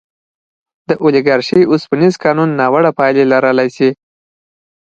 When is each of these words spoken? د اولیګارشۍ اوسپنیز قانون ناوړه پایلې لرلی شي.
د 0.87 0.89
اولیګارشۍ 1.03 1.61
اوسپنیز 1.67 2.13
قانون 2.23 2.49
ناوړه 2.59 2.91
پایلې 2.97 3.23
لرلی 3.31 3.69
شي. 3.77 3.89